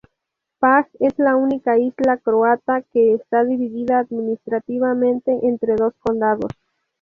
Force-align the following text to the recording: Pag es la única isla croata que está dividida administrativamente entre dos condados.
Pag 0.59 0.89
es 0.99 1.13
la 1.19 1.35
única 1.35 1.77
isla 1.77 2.17
croata 2.17 2.81
que 2.91 3.13
está 3.13 3.43
dividida 3.43 3.99
administrativamente 3.99 5.31
entre 5.45 5.75
dos 5.75 5.93
condados. 5.99 6.49